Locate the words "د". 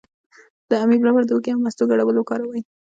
0.69-0.71, 1.25-1.31